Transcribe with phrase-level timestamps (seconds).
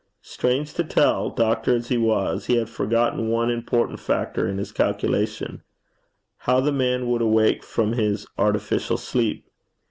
[0.23, 4.71] Strange to tell, doctor as he was, he had forgotten one important factor in his
[4.71, 5.61] calculation:
[6.37, 9.45] how the man would awake from his artificial sleep.